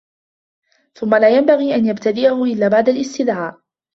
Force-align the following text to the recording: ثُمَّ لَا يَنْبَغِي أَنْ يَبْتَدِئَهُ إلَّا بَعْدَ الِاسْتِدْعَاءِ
ثُمَّ 0.95 1.15
لَا 1.15 1.29
يَنْبَغِي 1.29 1.75
أَنْ 1.75 1.85
يَبْتَدِئَهُ 1.85 2.43
إلَّا 2.43 2.67
بَعْدَ 2.67 2.89
الِاسْتِدْعَاءِ 2.89 3.61